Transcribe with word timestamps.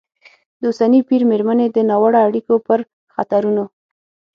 د 0.59 0.61
اوسني 0.69 0.99
پېر 1.09 1.21
مېرمنې 1.31 1.67
د 1.71 1.77
ناوړه 1.89 2.19
اړیکو 2.27 2.55
پر 2.67 2.79
خطرونو 3.15 3.65